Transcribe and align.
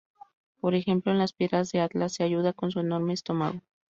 Por 0.61 0.73
ejemplo 0.73 1.11
en 1.11 1.19
las 1.19 1.31
piedras 1.31 1.71
de 1.71 1.79
Atlas, 1.79 2.13
se 2.15 2.23
ayuda 2.23 2.53
con 2.53 2.71
su 2.71 2.79
enorme 2.79 3.13
estómago. 3.13 3.61